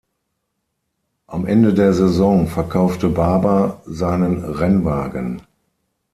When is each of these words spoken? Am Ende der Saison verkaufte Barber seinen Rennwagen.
Am 1.27 1.45
Ende 1.45 1.75
der 1.75 1.93
Saison 1.93 2.47
verkaufte 2.47 3.07
Barber 3.07 3.83
seinen 3.85 4.43
Rennwagen. 4.43 5.43